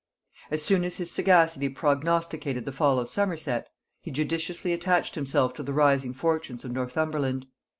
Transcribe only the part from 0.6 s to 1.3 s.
soon as his